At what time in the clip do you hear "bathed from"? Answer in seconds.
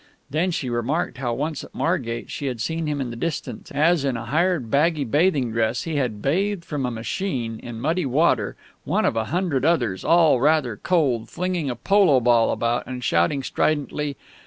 6.23-6.87